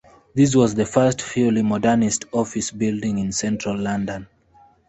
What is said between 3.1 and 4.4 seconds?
in central London.